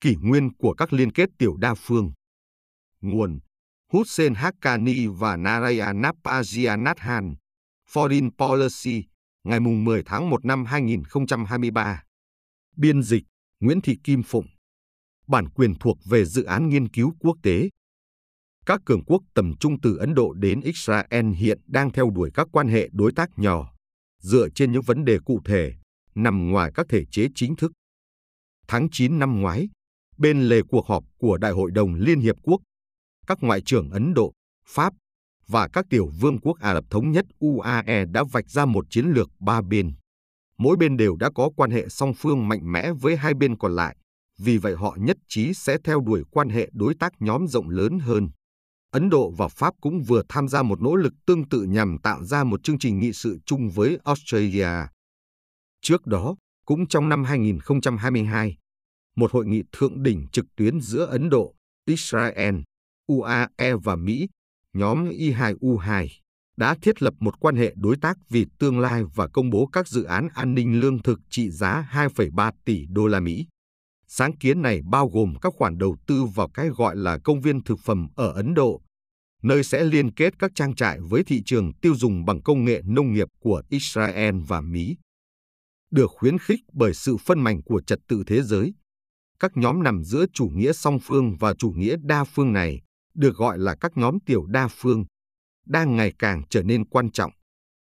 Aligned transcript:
kỷ 0.00 0.16
nguyên 0.20 0.54
của 0.54 0.74
các 0.74 0.92
liên 0.92 1.12
kết 1.12 1.28
tiểu 1.38 1.56
đa 1.56 1.74
phương. 1.74 2.12
Nguồn 3.00 3.38
Hussein 3.92 4.32
Haqqani 4.34 5.12
và 5.12 5.36
Narayana 5.36 6.12
Pajianathan, 6.24 7.34
Foreign 7.92 8.30
Policy, 8.38 9.04
ngày 9.44 9.60
10 9.60 10.02
tháng 10.06 10.30
1 10.30 10.44
năm 10.44 10.64
2023. 10.64 12.02
Biên 12.76 13.02
dịch 13.02 13.22
Nguyễn 13.60 13.80
Thị 13.80 13.98
Kim 14.04 14.22
Phụng. 14.22 14.46
Bản 15.26 15.48
quyền 15.48 15.74
thuộc 15.74 15.98
về 16.04 16.24
dự 16.24 16.44
án 16.44 16.68
nghiên 16.68 16.88
cứu 16.88 17.14
quốc 17.20 17.36
tế. 17.42 17.68
Các 18.66 18.80
cường 18.84 19.04
quốc 19.04 19.22
tầm 19.34 19.52
trung 19.60 19.80
từ 19.80 19.96
Ấn 19.96 20.14
Độ 20.14 20.32
đến 20.32 20.60
Israel 20.60 21.32
hiện 21.36 21.60
đang 21.66 21.92
theo 21.92 22.10
đuổi 22.10 22.30
các 22.34 22.48
quan 22.52 22.68
hệ 22.68 22.88
đối 22.92 23.12
tác 23.12 23.30
nhỏ, 23.36 23.74
dựa 24.22 24.48
trên 24.54 24.72
những 24.72 24.82
vấn 24.82 25.04
đề 25.04 25.18
cụ 25.24 25.40
thể, 25.44 25.74
nằm 26.14 26.50
ngoài 26.50 26.70
các 26.74 26.86
thể 26.88 27.04
chế 27.10 27.28
chính 27.34 27.56
thức. 27.56 27.72
Tháng 28.68 28.88
9 28.92 29.18
năm 29.18 29.40
ngoái, 29.40 29.68
bên 30.18 30.42
lề 30.42 30.62
cuộc 30.62 30.86
họp 30.86 31.04
của 31.18 31.36
Đại 31.36 31.52
hội 31.52 31.70
đồng 31.70 31.94
Liên 31.94 32.20
Hiệp 32.20 32.36
Quốc, 32.42 32.60
các 33.26 33.38
ngoại 33.40 33.60
trưởng 33.60 33.90
Ấn 33.90 34.14
Độ, 34.14 34.32
Pháp 34.68 34.92
và 35.48 35.68
các 35.68 35.86
tiểu 35.90 36.10
vương 36.20 36.38
quốc 36.40 36.58
Ả 36.60 36.74
Rập 36.74 36.84
Thống 36.90 37.10
Nhất 37.10 37.24
UAE 37.38 38.04
đã 38.04 38.24
vạch 38.32 38.50
ra 38.50 38.64
một 38.64 38.86
chiến 38.90 39.06
lược 39.06 39.30
ba 39.40 39.62
bên. 39.62 39.92
Mỗi 40.58 40.76
bên 40.76 40.96
đều 40.96 41.16
đã 41.16 41.30
có 41.34 41.50
quan 41.56 41.70
hệ 41.70 41.88
song 41.88 42.14
phương 42.14 42.48
mạnh 42.48 42.72
mẽ 42.72 42.92
với 42.92 43.16
hai 43.16 43.34
bên 43.34 43.58
còn 43.58 43.76
lại, 43.76 43.96
vì 44.38 44.58
vậy 44.58 44.74
họ 44.74 44.96
nhất 45.00 45.16
trí 45.28 45.54
sẽ 45.54 45.78
theo 45.84 46.00
đuổi 46.00 46.22
quan 46.30 46.48
hệ 46.48 46.70
đối 46.72 46.94
tác 46.94 47.12
nhóm 47.20 47.46
rộng 47.46 47.68
lớn 47.68 47.98
hơn. 47.98 48.28
Ấn 48.90 49.10
Độ 49.10 49.30
và 49.30 49.48
Pháp 49.48 49.74
cũng 49.80 50.02
vừa 50.02 50.22
tham 50.28 50.48
gia 50.48 50.62
một 50.62 50.82
nỗ 50.82 50.96
lực 50.96 51.12
tương 51.26 51.48
tự 51.48 51.62
nhằm 51.62 51.96
tạo 52.02 52.24
ra 52.24 52.44
một 52.44 52.62
chương 52.62 52.78
trình 52.78 52.98
nghị 52.98 53.12
sự 53.12 53.38
chung 53.46 53.70
với 53.70 53.98
Australia. 54.04 54.68
Trước 55.82 56.06
đó, 56.06 56.36
cũng 56.66 56.86
trong 56.86 57.08
năm 57.08 57.24
2022, 57.24 58.56
một 59.16 59.32
hội 59.32 59.46
nghị 59.46 59.62
thượng 59.72 60.02
đỉnh 60.02 60.26
trực 60.32 60.46
tuyến 60.56 60.80
giữa 60.80 61.04
Ấn 61.04 61.30
Độ, 61.30 61.54
Israel, 61.86 62.54
UAE 63.06 63.74
và 63.82 63.96
Mỹ, 63.96 64.28
nhóm 64.72 65.10
I2U2, 65.10 66.06
đã 66.56 66.74
thiết 66.82 67.02
lập 67.02 67.14
một 67.20 67.40
quan 67.40 67.56
hệ 67.56 67.74
đối 67.76 67.96
tác 67.96 68.18
vì 68.28 68.46
tương 68.58 68.80
lai 68.80 69.02
và 69.14 69.28
công 69.28 69.50
bố 69.50 69.66
các 69.66 69.88
dự 69.88 70.02
án 70.02 70.28
an 70.34 70.54
ninh 70.54 70.80
lương 70.80 71.02
thực 71.02 71.20
trị 71.30 71.50
giá 71.50 71.88
2,3 71.92 72.52
tỷ 72.64 72.86
đô 72.88 73.06
la 73.06 73.20
Mỹ. 73.20 73.46
Sáng 74.06 74.36
kiến 74.36 74.62
này 74.62 74.80
bao 74.90 75.08
gồm 75.08 75.34
các 75.42 75.52
khoản 75.56 75.78
đầu 75.78 75.96
tư 76.06 76.24
vào 76.24 76.48
cái 76.48 76.68
gọi 76.68 76.96
là 76.96 77.18
công 77.18 77.40
viên 77.40 77.64
thực 77.64 77.78
phẩm 77.84 78.08
ở 78.16 78.32
Ấn 78.32 78.54
Độ, 78.54 78.82
nơi 79.42 79.64
sẽ 79.64 79.84
liên 79.84 80.14
kết 80.14 80.38
các 80.38 80.52
trang 80.54 80.74
trại 80.74 81.00
với 81.00 81.24
thị 81.24 81.42
trường 81.44 81.72
tiêu 81.74 81.94
dùng 81.96 82.24
bằng 82.24 82.42
công 82.42 82.64
nghệ 82.64 82.82
nông 82.84 83.12
nghiệp 83.12 83.28
của 83.40 83.62
Israel 83.68 84.34
và 84.46 84.60
Mỹ. 84.60 84.96
Được 85.90 86.10
khuyến 86.10 86.38
khích 86.38 86.60
bởi 86.72 86.94
sự 86.94 87.16
phân 87.16 87.40
mảnh 87.40 87.62
của 87.62 87.80
trật 87.80 87.98
tự 88.08 88.22
thế 88.26 88.42
giới, 88.42 88.74
các 89.40 89.52
nhóm 89.54 89.82
nằm 89.82 90.04
giữa 90.04 90.26
chủ 90.32 90.50
nghĩa 90.54 90.72
song 90.72 90.98
phương 91.02 91.36
và 91.36 91.54
chủ 91.54 91.70
nghĩa 91.70 91.96
đa 92.02 92.24
phương 92.24 92.52
này, 92.52 92.80
được 93.14 93.36
gọi 93.36 93.58
là 93.58 93.76
các 93.80 93.92
nhóm 93.96 94.18
tiểu 94.26 94.46
đa 94.46 94.68
phương, 94.68 95.04
đang 95.66 95.96
ngày 95.96 96.12
càng 96.18 96.42
trở 96.50 96.62
nên 96.62 96.84
quan 96.84 97.10
trọng. 97.10 97.32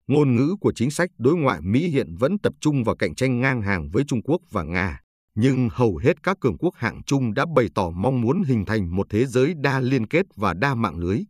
Ngôn 0.06 0.36
ngữ 0.36 0.56
của 0.60 0.72
chính 0.74 0.90
sách 0.90 1.10
đối 1.18 1.36
ngoại 1.36 1.60
Mỹ 1.60 1.88
hiện 1.88 2.16
vẫn 2.16 2.38
tập 2.38 2.52
trung 2.60 2.84
vào 2.84 2.96
cạnh 2.96 3.14
tranh 3.14 3.40
ngang 3.40 3.62
hàng 3.62 3.88
với 3.92 4.04
Trung 4.04 4.22
Quốc 4.22 4.40
và 4.50 4.62
Nga, 4.62 5.00
nhưng 5.34 5.68
hầu 5.72 5.96
hết 5.96 6.22
các 6.22 6.36
cường 6.40 6.58
quốc 6.58 6.74
hạng 6.74 7.02
chung 7.06 7.34
đã 7.34 7.46
bày 7.56 7.66
tỏ 7.74 7.90
mong 7.90 8.20
muốn 8.20 8.42
hình 8.42 8.64
thành 8.64 8.96
một 8.96 9.06
thế 9.10 9.26
giới 9.26 9.54
đa 9.60 9.80
liên 9.80 10.06
kết 10.06 10.26
và 10.36 10.54
đa 10.54 10.74
mạng 10.74 10.98
lưới, 10.98 11.20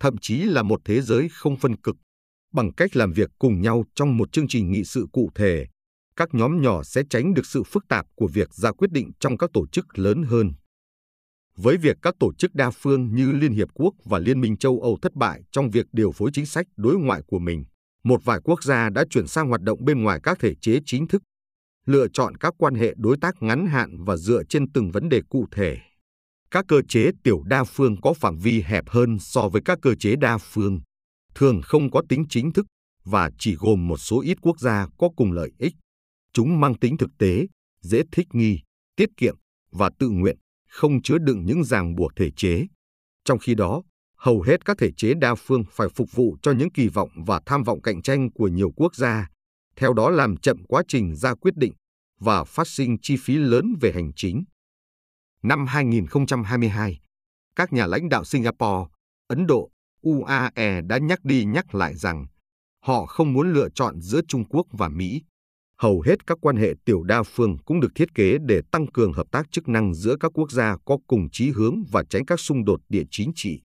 thậm 0.00 0.16
chí 0.20 0.38
là 0.38 0.62
một 0.62 0.80
thế 0.84 1.00
giới 1.00 1.28
không 1.32 1.56
phân 1.56 1.76
cực. 1.76 1.96
Bằng 2.52 2.72
cách 2.72 2.96
làm 2.96 3.12
việc 3.12 3.30
cùng 3.38 3.60
nhau 3.60 3.84
trong 3.94 4.16
một 4.16 4.32
chương 4.32 4.48
trình 4.48 4.70
nghị 4.70 4.84
sự 4.84 5.06
cụ 5.12 5.30
thể, 5.34 5.66
các 6.18 6.28
nhóm 6.32 6.62
nhỏ 6.62 6.82
sẽ 6.82 7.02
tránh 7.10 7.34
được 7.34 7.46
sự 7.46 7.62
phức 7.62 7.88
tạp 7.88 8.06
của 8.14 8.26
việc 8.26 8.54
ra 8.54 8.72
quyết 8.72 8.92
định 8.92 9.10
trong 9.20 9.38
các 9.38 9.50
tổ 9.52 9.66
chức 9.66 9.98
lớn 9.98 10.22
hơn. 10.22 10.52
Với 11.56 11.76
việc 11.76 11.96
các 12.02 12.14
tổ 12.20 12.32
chức 12.34 12.54
đa 12.54 12.70
phương 12.70 13.14
như 13.14 13.32
Liên 13.32 13.52
Hiệp 13.52 13.68
Quốc 13.74 13.94
và 14.04 14.18
Liên 14.18 14.40
minh 14.40 14.56
châu 14.56 14.80
Âu 14.80 14.98
thất 15.02 15.14
bại 15.14 15.42
trong 15.52 15.70
việc 15.70 15.86
điều 15.92 16.12
phối 16.12 16.30
chính 16.32 16.46
sách 16.46 16.66
đối 16.76 16.98
ngoại 16.98 17.22
của 17.26 17.38
mình, 17.38 17.64
một 18.04 18.24
vài 18.24 18.40
quốc 18.44 18.64
gia 18.64 18.90
đã 18.90 19.04
chuyển 19.10 19.26
sang 19.26 19.48
hoạt 19.48 19.60
động 19.60 19.84
bên 19.84 20.02
ngoài 20.02 20.20
các 20.22 20.38
thể 20.40 20.54
chế 20.60 20.80
chính 20.86 21.08
thức, 21.08 21.22
lựa 21.86 22.06
chọn 22.12 22.36
các 22.36 22.54
quan 22.58 22.74
hệ 22.74 22.94
đối 22.96 23.16
tác 23.20 23.34
ngắn 23.40 23.66
hạn 23.66 24.04
và 24.04 24.16
dựa 24.16 24.42
trên 24.44 24.72
từng 24.72 24.90
vấn 24.90 25.08
đề 25.08 25.20
cụ 25.28 25.46
thể. 25.52 25.78
Các 26.50 26.64
cơ 26.68 26.82
chế 26.88 27.10
tiểu 27.22 27.42
đa 27.46 27.64
phương 27.64 28.00
có 28.00 28.12
phạm 28.12 28.38
vi 28.38 28.62
hẹp 28.62 28.84
hơn 28.88 29.18
so 29.20 29.48
với 29.48 29.62
các 29.64 29.78
cơ 29.82 29.94
chế 29.94 30.16
đa 30.16 30.38
phương, 30.38 30.80
thường 31.34 31.60
không 31.62 31.90
có 31.90 32.02
tính 32.08 32.24
chính 32.28 32.52
thức 32.52 32.66
và 33.04 33.30
chỉ 33.38 33.56
gồm 33.58 33.88
một 33.88 33.96
số 33.96 34.20
ít 34.20 34.38
quốc 34.40 34.60
gia 34.60 34.86
có 34.98 35.08
cùng 35.16 35.32
lợi 35.32 35.50
ích. 35.58 35.74
Chúng 36.38 36.60
mang 36.60 36.74
tính 36.74 36.96
thực 36.96 37.10
tế, 37.18 37.46
dễ 37.80 38.02
thích 38.12 38.26
nghi, 38.32 38.60
tiết 38.96 39.08
kiệm 39.16 39.36
và 39.70 39.90
tự 39.98 40.08
nguyện 40.08 40.36
không 40.68 41.02
chứa 41.02 41.18
đựng 41.18 41.44
những 41.44 41.64
ràng 41.64 41.94
buộc 41.94 42.12
thể 42.16 42.30
chế. 42.36 42.66
Trong 43.24 43.38
khi 43.38 43.54
đó, 43.54 43.82
hầu 44.16 44.42
hết 44.42 44.64
các 44.64 44.78
thể 44.78 44.90
chế 44.96 45.14
đa 45.14 45.34
phương 45.34 45.64
phải 45.70 45.88
phục 45.88 46.12
vụ 46.12 46.36
cho 46.42 46.52
những 46.52 46.70
kỳ 46.70 46.88
vọng 46.88 47.10
và 47.26 47.40
tham 47.46 47.62
vọng 47.62 47.82
cạnh 47.82 48.02
tranh 48.02 48.30
của 48.30 48.48
nhiều 48.48 48.70
quốc 48.76 48.94
gia, 48.94 49.28
theo 49.76 49.92
đó 49.92 50.10
làm 50.10 50.36
chậm 50.36 50.64
quá 50.68 50.82
trình 50.88 51.16
ra 51.16 51.34
quyết 51.34 51.56
định 51.56 51.72
và 52.20 52.44
phát 52.44 52.68
sinh 52.68 52.96
chi 53.02 53.16
phí 53.20 53.36
lớn 53.36 53.74
về 53.80 53.92
hành 53.92 54.10
chính. 54.16 54.44
Năm 55.42 55.66
2022, 55.66 57.00
các 57.56 57.72
nhà 57.72 57.86
lãnh 57.86 58.08
đạo 58.08 58.24
Singapore, 58.24 58.90
Ấn 59.28 59.46
Độ, 59.46 59.70
UAE 60.00 60.80
đã 60.80 60.98
nhắc 60.98 61.24
đi 61.24 61.44
nhắc 61.44 61.74
lại 61.74 61.94
rằng 61.94 62.26
họ 62.84 63.06
không 63.06 63.32
muốn 63.32 63.52
lựa 63.52 63.68
chọn 63.74 64.00
giữa 64.00 64.20
Trung 64.28 64.44
Quốc 64.48 64.66
và 64.72 64.88
Mỹ 64.88 65.22
hầu 65.78 66.00
hết 66.00 66.26
các 66.26 66.38
quan 66.40 66.56
hệ 66.56 66.74
tiểu 66.84 67.02
đa 67.02 67.22
phương 67.22 67.56
cũng 67.64 67.80
được 67.80 67.88
thiết 67.94 68.14
kế 68.14 68.38
để 68.46 68.60
tăng 68.70 68.86
cường 68.86 69.12
hợp 69.12 69.26
tác 69.30 69.50
chức 69.50 69.68
năng 69.68 69.94
giữa 69.94 70.16
các 70.20 70.32
quốc 70.34 70.50
gia 70.52 70.76
có 70.84 70.98
cùng 71.06 71.28
chí 71.32 71.50
hướng 71.50 71.82
và 71.90 72.04
tránh 72.10 72.24
các 72.26 72.40
xung 72.40 72.64
đột 72.64 72.80
địa 72.88 73.04
chính 73.10 73.32
trị. 73.34 73.60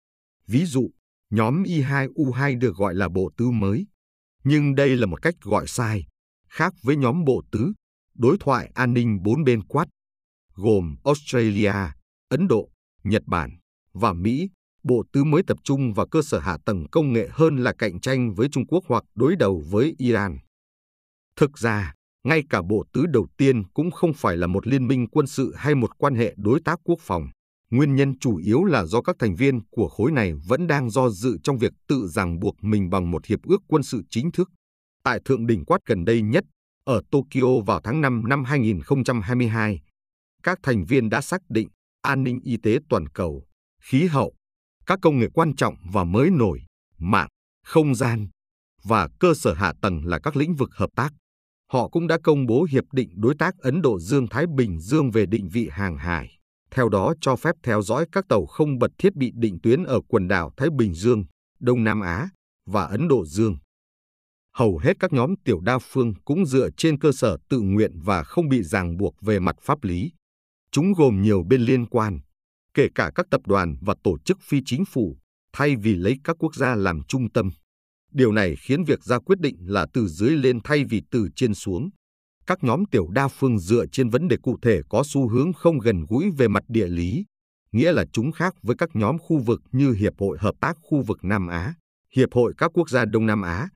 Ví 0.46 0.64
dụ, 0.64 0.90
nhóm 1.30 1.62
I2U2 1.62 2.58
được 2.58 2.76
gọi 2.76 2.94
là 2.94 3.08
bộ 3.08 3.30
tứ 3.36 3.50
mới, 3.50 3.86
nhưng 4.44 4.74
đây 4.74 4.96
là 4.96 5.06
một 5.06 5.22
cách 5.22 5.34
gọi 5.42 5.66
sai, 5.66 6.06
khác 6.48 6.74
với 6.82 6.96
nhóm 6.96 7.24
bộ 7.24 7.42
tứ, 7.52 7.72
đối 8.14 8.36
thoại 8.40 8.70
an 8.74 8.94
ninh 8.94 9.22
bốn 9.22 9.44
bên 9.44 9.62
quát, 9.62 9.86
gồm 10.54 10.96
Australia, 11.04 11.74
Ấn 12.28 12.48
Độ, 12.48 12.70
Nhật 13.04 13.22
Bản 13.26 13.50
và 13.92 14.12
Mỹ. 14.12 14.50
Bộ 14.82 15.04
tứ 15.12 15.24
mới 15.24 15.42
tập 15.46 15.58
trung 15.64 15.92
vào 15.92 16.06
cơ 16.08 16.22
sở 16.22 16.38
hạ 16.38 16.58
tầng 16.64 16.86
công 16.92 17.12
nghệ 17.12 17.28
hơn 17.32 17.56
là 17.56 17.72
cạnh 17.78 18.00
tranh 18.00 18.34
với 18.34 18.48
Trung 18.52 18.66
Quốc 18.66 18.84
hoặc 18.88 19.04
đối 19.14 19.36
đầu 19.36 19.62
với 19.70 19.94
Iran. 19.98 20.38
Thực 21.36 21.58
ra, 21.58 21.94
ngay 22.24 22.42
cả 22.50 22.62
bộ 22.62 22.84
tứ 22.92 23.06
đầu 23.06 23.26
tiên 23.36 23.62
cũng 23.74 23.90
không 23.90 24.12
phải 24.14 24.36
là 24.36 24.46
một 24.46 24.66
liên 24.66 24.86
minh 24.86 25.06
quân 25.06 25.26
sự 25.26 25.54
hay 25.56 25.74
một 25.74 25.98
quan 25.98 26.14
hệ 26.14 26.34
đối 26.36 26.60
tác 26.60 26.80
quốc 26.84 26.98
phòng. 27.00 27.28
Nguyên 27.70 27.94
nhân 27.94 28.18
chủ 28.18 28.36
yếu 28.36 28.64
là 28.64 28.84
do 28.84 29.02
các 29.02 29.16
thành 29.18 29.34
viên 29.36 29.60
của 29.70 29.88
khối 29.88 30.12
này 30.12 30.32
vẫn 30.46 30.66
đang 30.66 30.90
do 30.90 31.08
dự 31.08 31.38
trong 31.42 31.58
việc 31.58 31.72
tự 31.88 32.08
ràng 32.08 32.40
buộc 32.40 32.54
mình 32.62 32.90
bằng 32.90 33.10
một 33.10 33.26
hiệp 33.26 33.42
ước 33.42 33.62
quân 33.66 33.82
sự 33.82 34.02
chính 34.10 34.32
thức. 34.32 34.50
Tại 35.04 35.20
thượng 35.24 35.46
đỉnh 35.46 35.64
quát 35.64 35.78
gần 35.86 36.04
đây 36.04 36.22
nhất, 36.22 36.44
ở 36.84 37.02
Tokyo 37.10 37.60
vào 37.66 37.80
tháng 37.84 38.00
5 38.00 38.28
năm 38.28 38.44
2022, 38.44 39.80
các 40.42 40.58
thành 40.62 40.84
viên 40.84 41.10
đã 41.10 41.20
xác 41.20 41.40
định 41.48 41.68
an 42.02 42.24
ninh 42.24 42.40
y 42.44 42.56
tế 42.56 42.78
toàn 42.88 43.06
cầu, 43.06 43.44
khí 43.82 44.06
hậu, 44.06 44.32
các 44.86 44.98
công 45.02 45.18
nghệ 45.18 45.26
quan 45.34 45.56
trọng 45.56 45.74
và 45.92 46.04
mới 46.04 46.30
nổi, 46.30 46.62
mạng, 46.98 47.28
không 47.66 47.94
gian 47.94 48.28
và 48.84 49.08
cơ 49.20 49.34
sở 49.34 49.54
hạ 49.54 49.72
tầng 49.82 50.04
là 50.04 50.18
các 50.18 50.36
lĩnh 50.36 50.54
vực 50.54 50.70
hợp 50.74 50.90
tác 50.96 51.12
họ 51.72 51.88
cũng 51.88 52.06
đã 52.06 52.18
công 52.22 52.46
bố 52.46 52.66
Hiệp 52.70 52.84
định 52.92 53.10
Đối 53.14 53.34
tác 53.34 53.58
Ấn 53.58 53.82
Độ 53.82 53.98
Dương-Thái 54.00 54.44
Bình 54.56 54.80
Dương 54.80 55.10
về 55.10 55.26
định 55.26 55.48
vị 55.48 55.68
hàng 55.72 55.96
hải, 55.96 56.38
theo 56.70 56.88
đó 56.88 57.14
cho 57.20 57.36
phép 57.36 57.54
theo 57.62 57.82
dõi 57.82 58.06
các 58.12 58.24
tàu 58.28 58.46
không 58.46 58.78
bật 58.78 58.90
thiết 58.98 59.16
bị 59.16 59.32
định 59.34 59.58
tuyến 59.62 59.84
ở 59.84 60.00
quần 60.08 60.28
đảo 60.28 60.52
Thái 60.56 60.68
Bình 60.78 60.94
Dương, 60.94 61.24
Đông 61.60 61.84
Nam 61.84 62.00
Á 62.00 62.28
và 62.66 62.84
Ấn 62.84 63.08
Độ 63.08 63.24
Dương. 63.26 63.56
Hầu 64.56 64.78
hết 64.78 64.92
các 65.00 65.12
nhóm 65.12 65.34
tiểu 65.44 65.60
đa 65.60 65.78
phương 65.78 66.14
cũng 66.24 66.46
dựa 66.46 66.68
trên 66.76 66.98
cơ 66.98 67.12
sở 67.12 67.36
tự 67.48 67.60
nguyện 67.60 68.00
và 68.04 68.22
không 68.22 68.48
bị 68.48 68.62
ràng 68.62 68.96
buộc 68.96 69.14
về 69.20 69.38
mặt 69.38 69.56
pháp 69.62 69.84
lý. 69.84 70.12
Chúng 70.72 70.92
gồm 70.92 71.22
nhiều 71.22 71.42
bên 71.48 71.60
liên 71.60 71.86
quan, 71.86 72.20
kể 72.74 72.88
cả 72.94 73.10
các 73.14 73.26
tập 73.30 73.40
đoàn 73.46 73.76
và 73.80 73.94
tổ 74.02 74.18
chức 74.24 74.38
phi 74.42 74.60
chính 74.66 74.84
phủ, 74.84 75.16
thay 75.52 75.76
vì 75.76 75.94
lấy 75.94 76.16
các 76.24 76.36
quốc 76.38 76.54
gia 76.54 76.74
làm 76.74 77.02
trung 77.08 77.30
tâm. 77.32 77.50
Điều 78.12 78.32
này 78.32 78.56
khiến 78.56 78.84
việc 78.84 79.04
ra 79.04 79.18
quyết 79.18 79.40
định 79.40 79.56
là 79.60 79.86
từ 79.92 80.08
dưới 80.08 80.30
lên 80.30 80.58
thay 80.64 80.84
vì 80.84 81.02
từ 81.10 81.28
trên 81.36 81.54
xuống. 81.54 81.90
Các 82.46 82.64
nhóm 82.64 82.84
tiểu 82.84 83.08
đa 83.08 83.28
phương 83.28 83.58
dựa 83.58 83.86
trên 83.86 84.10
vấn 84.10 84.28
đề 84.28 84.36
cụ 84.42 84.58
thể 84.62 84.80
có 84.88 85.02
xu 85.06 85.28
hướng 85.28 85.52
không 85.52 85.78
gần 85.78 86.04
gũi 86.08 86.30
về 86.30 86.48
mặt 86.48 86.62
địa 86.68 86.86
lý, 86.86 87.24
nghĩa 87.72 87.92
là 87.92 88.04
chúng 88.12 88.32
khác 88.32 88.54
với 88.62 88.76
các 88.76 88.88
nhóm 88.94 89.18
khu 89.18 89.38
vực 89.38 89.60
như 89.72 89.92
Hiệp 89.92 90.12
hội 90.18 90.38
Hợp 90.40 90.54
tác 90.60 90.76
khu 90.82 91.02
vực 91.02 91.18
Nam 91.24 91.46
Á, 91.46 91.74
Hiệp 92.16 92.28
hội 92.32 92.54
các 92.58 92.70
quốc 92.74 92.90
gia 92.90 93.04
Đông 93.04 93.26
Nam 93.26 93.42
Á, 93.42 93.68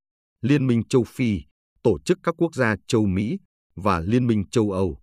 Liên 0.43 0.67
minh 0.67 0.83
châu 0.89 1.05
Phi, 1.05 1.41
Tổ 1.83 1.99
chức 1.99 2.19
các 2.23 2.35
quốc 2.39 2.55
gia 2.55 2.77
châu 2.87 3.07
Mỹ 3.07 3.39
và 3.77 4.01
Liên 4.01 4.27
minh 4.27 4.45
châu 4.51 4.71
Âu. 4.71 4.99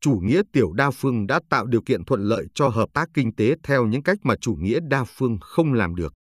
Chủ 0.00 0.20
nghĩa 0.22 0.42
tiểu 0.52 0.72
đa 0.72 0.90
phương 0.90 1.26
đã 1.26 1.40
tạo 1.50 1.66
điều 1.66 1.82
kiện 1.82 2.04
thuận 2.04 2.20
lợi 2.20 2.46
cho 2.54 2.68
hợp 2.68 2.88
tác 2.94 3.08
kinh 3.14 3.34
tế 3.34 3.54
theo 3.62 3.86
những 3.86 4.02
cách 4.02 4.18
mà 4.22 4.36
chủ 4.36 4.54
nghĩa 4.54 4.78
đa 4.88 5.04
phương 5.04 5.38
không 5.40 5.72
làm 5.72 5.94
được 5.94 6.14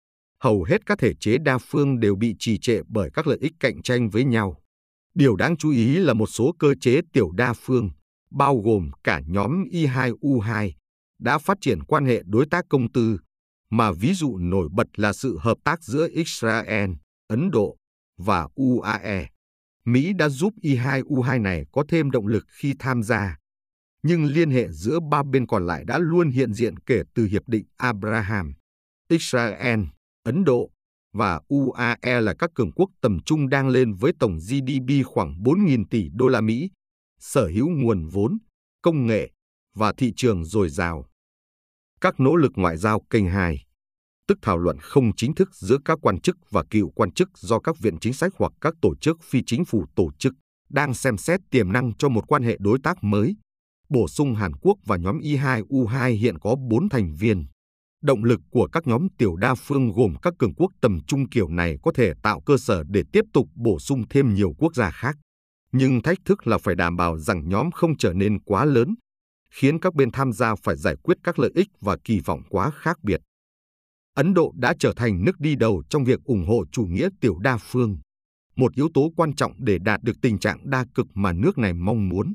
hầu 0.41 0.65
hết 0.65 0.87
các 0.87 0.99
thể 0.99 1.15
chế 1.21 1.39
đa 1.39 1.59
phương 1.59 2.01
đều 2.01 2.17
bị 2.17 2.35
trì 2.39 2.59
trệ 2.59 2.81
bởi 2.89 3.11
các 3.15 3.27
lợi 3.27 3.39
ích 3.41 3.53
cạnh 3.61 3.83
tranh 3.83 4.11
với 4.11 4.25
nhau. 4.25 4.57
Điều 5.15 5.37
đáng 5.37 5.57
chú 5.57 5.71
ý 5.71 5.99
là 5.99 6.15
một 6.15 6.27
số 6.27 6.55
cơ 6.59 6.75
chế 6.81 7.01
tiểu 7.13 7.31
đa 7.31 7.53
phương, 7.53 7.91
bao 8.31 8.57
gồm 8.57 8.91
cả 9.05 9.21
nhóm 9.27 9.65
I2U2, 9.65 10.71
đã 11.19 11.39
phát 11.39 11.59
triển 11.61 11.83
quan 11.85 12.07
hệ 12.07 12.23
đối 12.27 12.47
tác 12.47 12.65
công 12.69 12.93
tư, 12.93 13.19
mà 13.71 13.93
ví 13.93 14.15
dụ 14.15 14.39
nổi 14.39 14.69
bật 14.73 14.87
là 14.97 15.13
sự 15.13 15.39
hợp 15.41 15.59
tác 15.65 15.83
giữa 15.83 16.09
Israel, 16.13 16.91
Ấn 17.29 17.51
Độ 17.51 17.77
và 18.19 18.49
UAE. 18.55 19.27
Mỹ 19.85 20.13
đã 20.13 20.29
giúp 20.29 20.55
I2U2 20.63 21.43
này 21.43 21.65
có 21.73 21.85
thêm 21.89 22.11
động 22.11 22.27
lực 22.27 22.45
khi 22.49 22.75
tham 22.79 23.03
gia, 23.03 23.39
nhưng 24.03 24.25
liên 24.25 24.51
hệ 24.51 24.69
giữa 24.71 25.01
ba 25.11 25.23
bên 25.23 25.47
còn 25.47 25.67
lại 25.67 25.85
đã 25.85 25.99
luôn 25.99 26.31
hiện 26.31 26.55
diện 26.55 26.79
kể 26.79 27.03
từ 27.15 27.27
Hiệp 27.27 27.49
định 27.49 27.65
Abraham. 27.77 28.53
Israel, 29.09 29.81
Ấn 30.23 30.45
Độ 30.45 30.71
và 31.13 31.41
UAE 31.49 32.21
là 32.21 32.35
các 32.39 32.51
cường 32.55 32.73
quốc 32.73 32.91
tầm 33.01 33.19
trung 33.27 33.49
đang 33.49 33.69
lên 33.69 33.95
với 33.95 34.13
tổng 34.19 34.39
GDP 34.39 35.07
khoảng 35.07 35.35
4.000 35.43 35.85
tỷ 35.91 36.09
đô 36.13 36.29
la 36.29 36.41
Mỹ, 36.41 36.71
sở 37.21 37.47
hữu 37.47 37.69
nguồn 37.69 38.09
vốn, 38.09 38.39
công 38.83 39.07
nghệ 39.07 39.31
và 39.75 39.93
thị 39.97 40.13
trường 40.17 40.45
dồi 40.45 40.69
dào. 40.69 41.07
Các 42.01 42.21
nỗ 42.21 42.37
lực 42.37 42.53
ngoại 42.55 42.77
giao 42.77 43.01
kênh 43.11 43.27
2, 43.27 43.65
tức 44.29 44.39
thảo 44.43 44.59
luận 44.59 44.79
không 44.81 45.17
chính 45.17 45.35
thức 45.35 45.55
giữa 45.55 45.77
các 45.85 45.99
quan 46.03 46.21
chức 46.21 46.37
và 46.51 46.65
cựu 46.71 46.91
quan 46.91 47.13
chức 47.13 47.29
do 47.39 47.61
các 47.61 47.79
viện 47.79 47.99
chính 48.01 48.13
sách 48.13 48.33
hoặc 48.39 48.53
các 48.61 48.75
tổ 48.83 48.95
chức 48.97 49.23
phi 49.23 49.43
chính 49.47 49.65
phủ 49.65 49.87
tổ 49.95 50.11
chức, 50.19 50.35
đang 50.69 50.95
xem 50.95 51.17
xét 51.17 51.41
tiềm 51.51 51.73
năng 51.73 51.97
cho 51.97 52.09
một 52.09 52.25
quan 52.29 52.43
hệ 52.43 52.57
đối 52.61 52.79
tác 52.83 53.05
mới. 53.05 53.37
Bổ 53.89 54.09
sung 54.09 54.35
Hàn 54.35 54.53
Quốc 54.53 54.79
và 54.85 54.97
nhóm 54.97 55.19
I2U2 55.21 56.17
hiện 56.17 56.39
có 56.39 56.57
4 56.71 56.89
thành 56.89 57.15
viên. 57.19 57.47
Động 58.02 58.25
lực 58.25 58.41
của 58.50 58.69
các 58.73 58.87
nhóm 58.87 59.06
tiểu 59.19 59.37
đa 59.37 59.55
phương 59.55 59.93
gồm 59.93 60.14
các 60.23 60.35
cường 60.38 60.55
quốc 60.55 60.73
tầm 60.81 61.00
trung 61.06 61.29
kiểu 61.29 61.49
này 61.49 61.76
có 61.82 61.93
thể 61.94 62.12
tạo 62.23 62.41
cơ 62.41 62.56
sở 62.56 62.82
để 62.88 63.02
tiếp 63.12 63.25
tục 63.32 63.49
bổ 63.55 63.79
sung 63.79 64.02
thêm 64.11 64.35
nhiều 64.35 64.52
quốc 64.58 64.75
gia 64.75 64.91
khác. 64.91 65.17
Nhưng 65.73 66.02
thách 66.02 66.19
thức 66.25 66.47
là 66.47 66.58
phải 66.58 66.75
đảm 66.75 66.97
bảo 66.97 67.19
rằng 67.19 67.49
nhóm 67.49 67.70
không 67.70 67.97
trở 67.97 68.12
nên 68.12 68.41
quá 68.41 68.64
lớn, 68.64 68.94
khiến 69.55 69.81
các 69.81 69.94
bên 69.94 70.11
tham 70.11 70.32
gia 70.32 70.55
phải 70.55 70.76
giải 70.76 70.97
quyết 71.02 71.17
các 71.25 71.38
lợi 71.38 71.50
ích 71.55 71.69
và 71.81 71.97
kỳ 72.05 72.20
vọng 72.20 72.43
quá 72.49 72.70
khác 72.70 72.97
biệt. 73.02 73.20
Ấn 74.14 74.35
Độ 74.35 74.52
đã 74.56 74.75
trở 74.79 74.93
thành 74.97 75.25
nước 75.25 75.41
đi 75.41 75.56
đầu 75.56 75.82
trong 75.91 76.05
việc 76.05 76.20
ủng 76.25 76.47
hộ 76.49 76.64
chủ 76.73 76.82
nghĩa 76.82 77.08
tiểu 77.20 77.38
đa 77.38 77.56
phương, 77.56 77.99
một 78.56 78.75
yếu 78.75 78.88
tố 78.94 79.12
quan 79.17 79.35
trọng 79.35 79.52
để 79.58 79.79
đạt 79.79 80.02
được 80.02 80.17
tình 80.23 80.38
trạng 80.38 80.70
đa 80.70 80.85
cực 80.94 81.06
mà 81.14 81.32
nước 81.32 81.58
này 81.58 81.73
mong 81.73 82.08
muốn. 82.08 82.35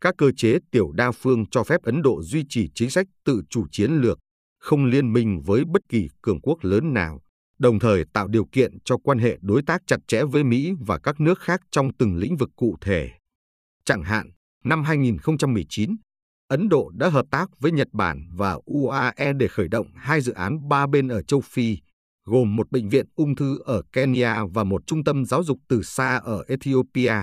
Các 0.00 0.14
cơ 0.18 0.30
chế 0.36 0.58
tiểu 0.70 0.92
đa 0.92 1.12
phương 1.12 1.44
cho 1.50 1.64
phép 1.64 1.82
Ấn 1.82 2.02
Độ 2.02 2.22
duy 2.22 2.44
trì 2.48 2.68
chính 2.74 2.90
sách 2.90 3.06
tự 3.24 3.42
chủ 3.50 3.66
chiến 3.72 3.92
lược, 3.92 4.18
không 4.66 4.84
liên 4.84 5.12
minh 5.12 5.40
với 5.44 5.64
bất 5.64 5.82
kỳ 5.88 6.08
cường 6.22 6.40
quốc 6.40 6.58
lớn 6.62 6.94
nào, 6.94 7.20
đồng 7.58 7.78
thời 7.78 8.04
tạo 8.12 8.28
điều 8.28 8.44
kiện 8.44 8.78
cho 8.84 8.96
quan 8.96 9.18
hệ 9.18 9.38
đối 9.40 9.62
tác 9.62 9.82
chặt 9.86 9.96
chẽ 10.06 10.24
với 10.24 10.44
Mỹ 10.44 10.72
và 10.80 10.98
các 10.98 11.20
nước 11.20 11.40
khác 11.40 11.60
trong 11.70 11.92
từng 11.98 12.16
lĩnh 12.16 12.36
vực 12.36 12.50
cụ 12.56 12.76
thể. 12.80 13.10
Chẳng 13.84 14.02
hạn, 14.02 14.30
năm 14.64 14.84
2019, 14.84 15.96
Ấn 16.48 16.68
Độ 16.68 16.90
đã 16.94 17.08
hợp 17.08 17.26
tác 17.30 17.60
với 17.60 17.72
Nhật 17.72 17.88
Bản 17.92 18.28
và 18.32 18.58
UAE 18.64 19.32
để 19.32 19.48
khởi 19.48 19.68
động 19.68 19.86
hai 19.94 20.20
dự 20.20 20.32
án 20.32 20.68
ba 20.68 20.86
bên 20.86 21.08
ở 21.08 21.22
châu 21.22 21.40
Phi, 21.40 21.78
gồm 22.24 22.56
một 22.56 22.70
bệnh 22.70 22.88
viện 22.88 23.06
ung 23.14 23.34
thư 23.34 23.58
ở 23.64 23.82
Kenya 23.92 24.44
và 24.44 24.64
một 24.64 24.86
trung 24.86 25.04
tâm 25.04 25.24
giáo 25.24 25.44
dục 25.44 25.58
từ 25.68 25.82
xa 25.82 26.16
ở 26.16 26.44
Ethiopia. 26.48 27.14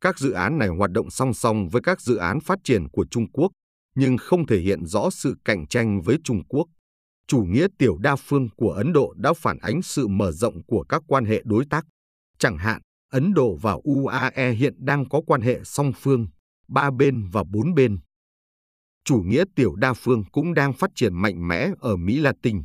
Các 0.00 0.18
dự 0.18 0.30
án 0.30 0.58
này 0.58 0.68
hoạt 0.68 0.90
động 0.90 1.10
song 1.10 1.34
song 1.34 1.68
với 1.68 1.82
các 1.82 2.00
dự 2.00 2.16
án 2.16 2.40
phát 2.40 2.58
triển 2.64 2.88
của 2.88 3.06
Trung 3.10 3.26
Quốc, 3.32 3.52
nhưng 3.98 4.18
không 4.18 4.46
thể 4.46 4.58
hiện 4.60 4.86
rõ 4.86 5.10
sự 5.10 5.36
cạnh 5.44 5.66
tranh 5.66 6.00
với 6.02 6.16
Trung 6.24 6.42
Quốc. 6.48 6.66
Chủ 7.26 7.44
nghĩa 7.48 7.66
tiểu 7.78 7.98
đa 7.98 8.16
phương 8.16 8.48
của 8.56 8.70
Ấn 8.70 8.92
Độ 8.92 9.14
đã 9.16 9.32
phản 9.32 9.58
ánh 9.58 9.82
sự 9.82 10.08
mở 10.08 10.32
rộng 10.32 10.62
của 10.66 10.84
các 10.88 11.02
quan 11.06 11.24
hệ 11.24 11.42
đối 11.44 11.64
tác. 11.70 11.84
Chẳng 12.38 12.58
hạn, 12.58 12.82
Ấn 13.10 13.34
Độ 13.34 13.56
và 13.62 13.76
UAE 13.82 14.52
hiện 14.52 14.74
đang 14.78 15.08
có 15.08 15.20
quan 15.26 15.40
hệ 15.40 15.60
song 15.64 15.92
phương, 16.00 16.26
ba 16.68 16.90
bên 16.90 17.28
và 17.32 17.44
bốn 17.44 17.74
bên. 17.74 17.98
Chủ 19.04 19.22
nghĩa 19.26 19.44
tiểu 19.56 19.74
đa 19.74 19.92
phương 19.92 20.24
cũng 20.32 20.54
đang 20.54 20.72
phát 20.72 20.90
triển 20.94 21.14
mạnh 21.14 21.48
mẽ 21.48 21.70
ở 21.80 21.96
Mỹ 21.96 22.18
Latin, 22.18 22.62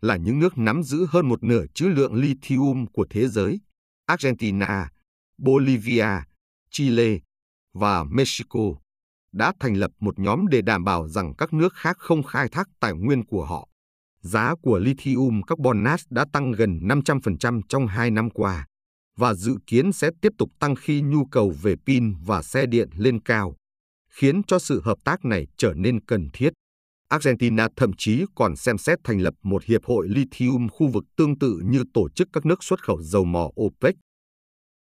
là 0.00 0.16
những 0.16 0.38
nước 0.38 0.58
nắm 0.58 0.82
giữ 0.82 1.06
hơn 1.10 1.28
một 1.28 1.42
nửa 1.42 1.64
trữ 1.74 1.88
lượng 1.88 2.14
lithium 2.14 2.86
của 2.92 3.06
thế 3.10 3.28
giới, 3.28 3.60
Argentina, 4.06 4.90
Bolivia, 5.38 6.08
Chile 6.70 7.18
và 7.74 8.04
Mexico 8.04 8.60
đã 9.32 9.52
thành 9.60 9.74
lập 9.74 9.90
một 10.00 10.18
nhóm 10.18 10.46
để 10.46 10.62
đảm 10.62 10.84
bảo 10.84 11.08
rằng 11.08 11.34
các 11.38 11.52
nước 11.52 11.74
khác 11.74 11.96
không 11.98 12.22
khai 12.22 12.48
thác 12.48 12.68
tài 12.80 12.92
nguyên 12.92 13.26
của 13.26 13.44
họ. 13.44 13.68
Giá 14.20 14.54
của 14.62 14.78
lithium 14.78 15.42
carbonate 15.42 16.02
đã 16.10 16.24
tăng 16.32 16.52
gần 16.52 16.80
500% 16.82 17.60
trong 17.68 17.86
hai 17.86 18.10
năm 18.10 18.30
qua 18.30 18.66
và 19.18 19.34
dự 19.34 19.56
kiến 19.66 19.92
sẽ 19.92 20.10
tiếp 20.20 20.32
tục 20.38 20.50
tăng 20.58 20.74
khi 20.76 21.00
nhu 21.00 21.24
cầu 21.24 21.54
về 21.62 21.74
pin 21.86 22.14
và 22.24 22.42
xe 22.42 22.66
điện 22.66 22.88
lên 22.96 23.20
cao, 23.20 23.54
khiến 24.10 24.42
cho 24.42 24.58
sự 24.58 24.80
hợp 24.84 24.98
tác 25.04 25.24
này 25.24 25.46
trở 25.56 25.74
nên 25.74 26.00
cần 26.00 26.28
thiết. 26.32 26.50
Argentina 27.08 27.68
thậm 27.76 27.90
chí 27.98 28.24
còn 28.34 28.56
xem 28.56 28.78
xét 28.78 28.98
thành 29.04 29.20
lập 29.20 29.34
một 29.42 29.64
hiệp 29.64 29.84
hội 29.84 30.08
lithium 30.08 30.68
khu 30.68 30.86
vực 30.86 31.04
tương 31.16 31.38
tự 31.38 31.60
như 31.64 31.84
tổ 31.94 32.08
chức 32.08 32.28
các 32.32 32.46
nước 32.46 32.64
xuất 32.64 32.82
khẩu 32.82 33.02
dầu 33.02 33.24
mỏ 33.24 33.50
OPEC 33.60 33.94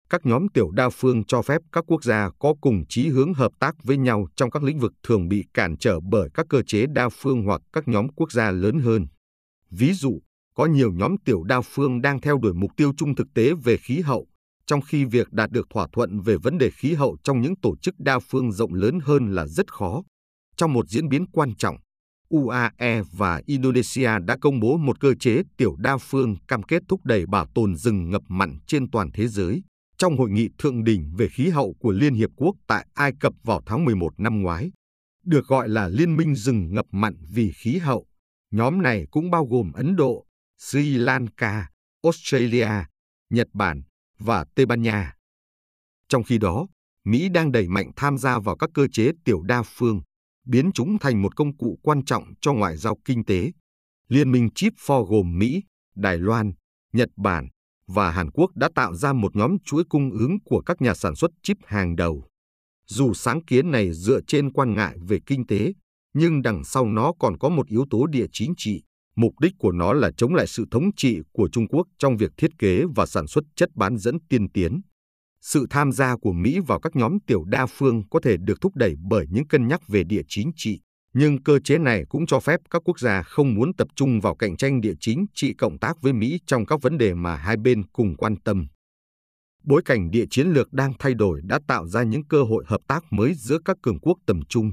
các 0.10 0.26
nhóm 0.26 0.48
tiểu 0.54 0.72
đa 0.72 0.90
phương 0.90 1.24
cho 1.24 1.42
phép 1.42 1.62
các 1.72 1.84
quốc 1.88 2.04
gia 2.04 2.30
có 2.40 2.54
cùng 2.62 2.84
chí 2.90 3.08
hướng 3.08 3.34
hợp 3.34 3.52
tác 3.60 3.76
với 3.84 3.98
nhau 3.98 4.28
trong 4.36 4.52
các 4.52 4.64
lĩnh 4.64 4.80
vực 4.80 4.94
thường 5.04 5.28
bị 5.28 5.44
cản 5.54 5.78
trở 5.78 6.00
bởi 6.00 6.30
các 6.34 6.46
cơ 6.50 6.62
chế 6.62 6.86
đa 6.86 7.10
phương 7.10 7.44
hoặc 7.44 7.62
các 7.74 7.88
nhóm 7.88 8.08
quốc 8.16 8.32
gia 8.32 8.52
lớn 8.52 8.80
hơn. 8.80 9.08
Ví 9.72 9.94
dụ, 9.94 10.20
có 10.56 10.66
nhiều 10.66 10.92
nhóm 10.94 11.16
tiểu 11.26 11.44
đa 11.44 11.62
phương 11.62 12.02
đang 12.02 12.22
theo 12.22 12.38
đuổi 12.38 12.54
mục 12.54 12.72
tiêu 12.78 12.94
chung 12.98 13.16
thực 13.16 13.28
tế 13.34 13.54
về 13.64 13.78
khí 13.78 14.00
hậu, 14.00 14.28
trong 14.66 14.82
khi 14.82 15.06
việc 15.06 15.32
đạt 15.32 15.52
được 15.52 15.68
thỏa 15.70 15.88
thuận 15.92 16.20
về 16.20 16.38
vấn 16.38 16.58
đề 16.58 16.70
khí 16.70 16.94
hậu 16.94 17.18
trong 17.24 17.42
những 17.42 17.56
tổ 17.62 17.76
chức 17.82 17.96
đa 18.00 18.20
phương 18.20 18.52
rộng 18.52 18.74
lớn 18.74 19.00
hơn 19.04 19.36
là 19.36 19.48
rất 19.48 19.74
khó. 19.74 20.04
Trong 20.58 20.74
một 20.74 20.90
diễn 20.90 21.10
biến 21.10 21.26
quan 21.32 21.56
trọng, 21.56 21.78
UAE 22.30 23.02
và 23.12 23.42
Indonesia 23.46 24.12
đã 24.26 24.38
công 24.42 24.60
bố 24.60 24.78
một 24.78 25.00
cơ 25.00 25.14
chế 25.20 25.42
tiểu 25.58 25.76
đa 25.80 25.98
phương 25.98 26.36
cam 26.48 26.64
kết 26.64 26.84
thúc 26.88 27.02
đẩy 27.04 27.26
bảo 27.26 27.46
tồn 27.56 27.76
rừng 27.76 28.10
ngập 28.10 28.22
mặn 28.28 28.58
trên 28.68 28.90
toàn 28.90 29.10
thế 29.14 29.28
giới 29.28 29.62
trong 29.98 30.18
hội 30.18 30.30
nghị 30.30 30.50
thượng 30.58 30.84
đỉnh 30.84 31.14
về 31.18 31.28
khí 31.28 31.50
hậu 31.50 31.76
của 31.80 31.92
Liên 31.92 32.14
Hiệp 32.14 32.30
Quốc 32.36 32.56
tại 32.68 32.88
Ai 32.94 33.12
Cập 33.20 33.34
vào 33.44 33.62
tháng 33.66 33.86
11 33.86 34.20
năm 34.20 34.42
ngoái. 34.42 34.72
Được 35.24 35.48
gọi 35.48 35.70
là 35.70 35.88
Liên 35.88 36.16
minh 36.16 36.36
rừng 36.36 36.74
ngập 36.74 36.86
mặn 36.92 37.16
vì 37.30 37.52
khí 37.52 37.78
hậu, 37.78 38.08
nhóm 38.52 38.82
này 38.82 39.06
cũng 39.12 39.32
bao 39.32 39.46
gồm 39.46 39.72
Ấn 39.74 39.96
Độ, 39.96 40.26
Sri 40.58 40.98
Lanka, 40.98 41.70
Australia, 42.04 42.70
Nhật 43.30 43.48
Bản 43.54 43.84
và 44.20 44.46
Tây 44.56 44.66
Ban 44.66 44.82
Nha. 44.82 45.14
Trong 46.10 46.24
khi 46.24 46.38
đó, 46.38 46.68
Mỹ 47.04 47.30
đang 47.30 47.52
đẩy 47.52 47.68
mạnh 47.68 47.92
tham 47.96 48.18
gia 48.18 48.40
vào 48.40 48.58
các 48.58 48.70
cơ 48.74 48.88
chế 48.92 49.12
tiểu 49.26 49.42
đa 49.42 49.64
phương, 49.66 50.02
biến 50.46 50.72
chúng 50.74 51.00
thành 51.00 51.22
một 51.22 51.36
công 51.36 51.58
cụ 51.58 51.80
quan 51.84 52.06
trọng 52.06 52.24
cho 52.42 52.54
ngoại 52.54 52.78
giao 52.78 52.98
kinh 53.06 53.26
tế. 53.26 53.52
Liên 54.08 54.32
minh 54.32 54.50
Chip 54.56 54.74
for 54.86 55.04
gồm 55.06 55.38
Mỹ, 55.38 55.64
Đài 55.96 56.18
Loan, 56.18 56.54
Nhật 56.94 57.10
Bản, 57.16 57.48
và 57.88 58.12
Hàn 58.12 58.32
Quốc 58.32 58.52
đã 58.56 58.70
tạo 58.76 58.96
ra 58.96 59.14
một 59.14 59.36
nhóm 59.36 59.58
chuỗi 59.66 59.84
cung 59.90 60.12
ứng 60.12 60.38
của 60.46 60.62
các 60.62 60.82
nhà 60.82 60.94
sản 60.94 61.16
xuất 61.16 61.32
chip 61.44 61.58
hàng 61.66 61.96
đầu. 61.96 62.28
Dù 62.88 63.14
sáng 63.14 63.46
kiến 63.46 63.72
này 63.72 63.94
dựa 63.94 64.20
trên 64.28 64.52
quan 64.52 64.74
ngại 64.74 64.98
về 65.08 65.20
kinh 65.26 65.48
tế, 65.48 65.74
nhưng 66.14 66.42
đằng 66.42 66.64
sau 66.64 66.86
nó 66.86 67.14
còn 67.20 67.38
có 67.38 67.50
một 67.50 67.68
yếu 67.68 67.86
tố 67.90 68.08
địa 68.08 68.26
chính 68.32 68.54
trị. 68.58 68.84
Mục 69.16 69.40
đích 69.40 69.54
của 69.60 69.72
nó 69.72 69.94
là 69.94 70.12
chống 70.18 70.36
lại 70.36 70.48
sự 70.48 70.66
thống 70.72 70.90
trị 70.96 71.20
của 71.32 71.50
Trung 71.52 71.68
Quốc 71.68 71.88
trong 72.00 72.18
việc 72.18 72.32
thiết 72.38 72.52
kế 72.60 72.84
và 72.96 73.06
sản 73.06 73.28
xuất 73.28 73.44
chất 73.56 73.70
bán 73.76 73.98
dẫn 73.98 74.18
tiên 74.30 74.50
tiến. 74.50 74.82
Sự 75.42 75.68
tham 75.70 75.92
gia 75.92 76.16
của 76.18 76.32
Mỹ 76.32 76.60
vào 76.68 76.80
các 76.80 76.96
nhóm 76.96 77.18
tiểu 77.28 77.44
đa 77.44 77.66
phương 77.66 78.04
có 78.10 78.20
thể 78.24 78.38
được 78.38 78.62
thúc 78.62 78.76
đẩy 78.76 78.96
bởi 79.10 79.26
những 79.30 79.48
cân 79.48 79.68
nhắc 79.68 79.88
về 79.88 80.04
địa 80.04 80.22
chính 80.28 80.52
trị, 80.56 80.80
nhưng 81.20 81.44
cơ 81.44 81.60
chế 81.60 81.78
này 81.78 82.04
cũng 82.10 82.26
cho 82.26 82.40
phép 82.40 82.60
các 82.70 82.82
quốc 82.86 83.00
gia 83.00 83.24
không 83.24 83.56
muốn 83.56 83.74
tập 83.74 83.88
trung 83.96 84.20
vào 84.20 84.36
cạnh 84.36 84.58
tranh 84.58 84.82
địa 84.82 84.94
chính 85.00 85.26
trị 85.34 85.54
cộng 85.54 85.80
tác 85.80 86.02
với 86.02 86.14
Mỹ 86.14 86.40
trong 86.46 86.66
các 86.66 86.82
vấn 86.82 86.98
đề 86.98 87.14
mà 87.14 87.36
hai 87.36 87.58
bên 87.58 87.84
cùng 87.88 88.16
quan 88.16 88.36
tâm. 88.36 88.68
Bối 89.64 89.82
cảnh 89.86 90.12
địa 90.12 90.26
chiến 90.30 90.48
lược 90.48 90.74
đang 90.74 90.94
thay 91.00 91.14
đổi 91.14 91.42
đã 91.44 91.60
tạo 91.68 91.88
ra 91.88 92.04
những 92.04 92.28
cơ 92.28 92.44
hội 92.44 92.64
hợp 92.68 92.82
tác 92.88 93.04
mới 93.10 93.34
giữa 93.34 93.58
các 93.66 93.78
cường 93.82 94.00
quốc 94.00 94.18
tầm 94.26 94.40
trung. 94.50 94.72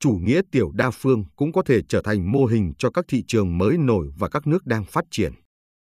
Chủ 0.00 0.10
nghĩa 0.10 0.40
tiểu 0.52 0.70
đa 0.74 0.90
phương 0.90 1.24
cũng 1.36 1.52
có 1.52 1.62
thể 1.62 1.80
trở 1.88 2.02
thành 2.02 2.32
mô 2.32 2.46
hình 2.46 2.72
cho 2.78 2.90
các 2.90 3.04
thị 3.08 3.24
trường 3.28 3.58
mới 3.58 3.78
nổi 3.78 4.08
và 4.18 4.28
các 4.28 4.46
nước 4.46 4.66
đang 4.66 4.84
phát 4.84 5.04
triển. 5.10 5.32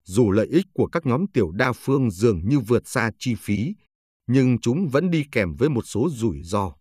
Dù 0.04 0.30
lợi 0.30 0.46
ích 0.46 0.66
của 0.74 0.86
các 0.86 1.06
nhóm 1.06 1.26
tiểu 1.32 1.50
đa 1.50 1.72
phương 1.72 2.10
dường 2.10 2.48
như 2.48 2.60
vượt 2.60 2.88
xa 2.88 3.10
chi 3.18 3.34
phí, 3.34 3.74
nhưng 4.26 4.58
chúng 4.60 4.88
vẫn 4.88 5.10
đi 5.10 5.24
kèm 5.32 5.54
với 5.54 5.68
một 5.68 5.82
số 5.86 6.08
rủi 6.10 6.42
ro 6.42 6.72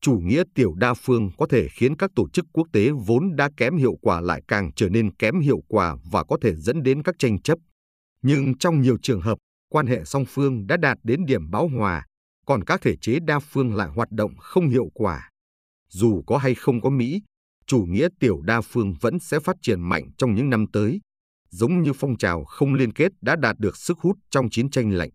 chủ 0.00 0.18
nghĩa 0.24 0.42
tiểu 0.54 0.74
đa 0.74 0.94
phương 0.94 1.30
có 1.38 1.46
thể 1.46 1.68
khiến 1.68 1.96
các 1.96 2.10
tổ 2.16 2.28
chức 2.28 2.46
quốc 2.52 2.68
tế 2.72 2.90
vốn 3.06 3.36
đã 3.36 3.50
kém 3.56 3.76
hiệu 3.76 3.94
quả 4.02 4.20
lại 4.20 4.42
càng 4.48 4.70
trở 4.76 4.88
nên 4.88 5.14
kém 5.16 5.40
hiệu 5.40 5.60
quả 5.68 5.96
và 6.10 6.24
có 6.24 6.36
thể 6.42 6.54
dẫn 6.54 6.82
đến 6.82 7.02
các 7.02 7.14
tranh 7.18 7.42
chấp. 7.42 7.58
Nhưng 8.22 8.58
trong 8.58 8.80
nhiều 8.80 8.96
trường 9.02 9.20
hợp, 9.20 9.38
quan 9.68 9.86
hệ 9.86 10.04
song 10.04 10.24
phương 10.28 10.66
đã 10.66 10.76
đạt 10.76 10.98
đến 11.02 11.24
điểm 11.26 11.50
bão 11.50 11.68
hòa, 11.68 12.06
còn 12.46 12.64
các 12.64 12.80
thể 12.82 12.96
chế 13.00 13.18
đa 13.20 13.38
phương 13.38 13.74
lại 13.74 13.88
hoạt 13.88 14.10
động 14.10 14.36
không 14.36 14.68
hiệu 14.68 14.88
quả. 14.94 15.30
Dù 15.90 16.22
có 16.26 16.38
hay 16.38 16.54
không 16.54 16.80
có 16.80 16.90
Mỹ, 16.90 17.22
chủ 17.66 17.84
nghĩa 17.88 18.08
tiểu 18.20 18.40
đa 18.42 18.60
phương 18.60 18.94
vẫn 19.00 19.18
sẽ 19.18 19.40
phát 19.40 19.56
triển 19.62 19.80
mạnh 19.80 20.10
trong 20.18 20.34
những 20.34 20.50
năm 20.50 20.66
tới, 20.72 21.00
giống 21.50 21.82
như 21.82 21.92
phong 21.92 22.16
trào 22.16 22.44
không 22.44 22.74
liên 22.74 22.92
kết 22.92 23.12
đã 23.20 23.36
đạt 23.36 23.58
được 23.58 23.76
sức 23.76 23.98
hút 23.98 24.16
trong 24.30 24.50
chiến 24.50 24.70
tranh 24.70 24.90
lạnh. 24.90 25.10